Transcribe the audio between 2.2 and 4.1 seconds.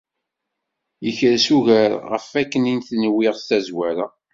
akken i t-nwiɣ tazwara.